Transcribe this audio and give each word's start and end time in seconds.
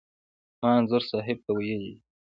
ما 0.61 0.69
انځور 0.77 1.03
صاحب 1.11 1.37
ته 1.45 1.51
ویلي 1.57 1.91
و. 1.97 1.99